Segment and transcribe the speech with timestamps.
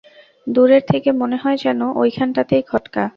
[0.47, 3.03] দূরের থেকে মনে হয় যেন ঐখানটাতেই খটকা।